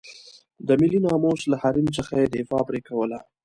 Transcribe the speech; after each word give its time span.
د 0.67 0.69
ملي 0.81 0.99
ناموس 1.05 1.41
له 1.51 1.55
حریم 1.61 1.87
څخه 1.97 2.13
یې 2.21 2.27
دفاع 2.35 2.61
پرې 2.69 2.79
کوله. 2.87 3.19